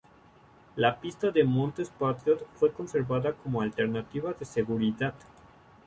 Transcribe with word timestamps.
La 0.77 0.99
pista 0.99 1.29
de 1.29 1.43
montes 1.43 1.91
Patriot 1.91 2.47
fue 2.55 2.71
conservada 2.73 3.33
como 3.33 3.61
alternativa 3.61 4.33
de 4.33 4.45
seguridad. 4.45 5.13